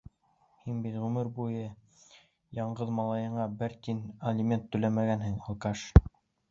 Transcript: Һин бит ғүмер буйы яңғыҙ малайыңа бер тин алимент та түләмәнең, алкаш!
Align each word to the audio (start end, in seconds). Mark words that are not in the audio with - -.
Һин 0.61 0.79
бит 0.85 0.95
ғүмер 1.03 1.29
буйы 1.35 1.67
яңғыҙ 2.61 2.95
малайыңа 3.01 3.49
бер 3.63 3.79
тин 3.89 4.05
алимент 4.33 4.69
та 4.69 4.77
түләмәнең, 4.79 5.43
алкаш! 5.49 5.91